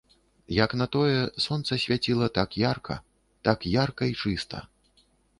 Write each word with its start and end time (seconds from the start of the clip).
Як 0.65 0.71
на 0.81 0.85
тое, 0.93 1.17
сонца 1.45 1.77
свяціла 1.83 2.29
так 2.37 2.57
ярка, 2.61 2.97
так 3.49 3.67
ярка 3.75 4.03
і 4.13 4.17
чыста. 4.23 4.63